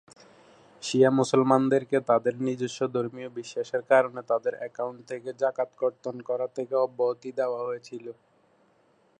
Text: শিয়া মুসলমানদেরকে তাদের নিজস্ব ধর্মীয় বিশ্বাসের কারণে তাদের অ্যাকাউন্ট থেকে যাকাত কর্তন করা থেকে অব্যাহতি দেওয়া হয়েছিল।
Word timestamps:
শিয়া 0.83 1.09
মুসলমানদেরকে 1.11 1.97
তাদের 2.09 2.33
নিজস্ব 2.39 2.79
ধর্মীয় 2.95 3.29
বিশ্বাসের 3.37 3.81
কারণে 3.91 4.21
তাদের 4.23 4.53
অ্যাকাউন্ট 4.57 4.99
থেকে 5.09 5.29
যাকাত 5.41 5.69
কর্তন 5.77 6.15
করা 6.29 6.47
থেকে 6.57 6.75
অব্যাহতি 6.85 7.29
দেওয়া 7.39 7.59
হয়েছিল। 7.63 8.05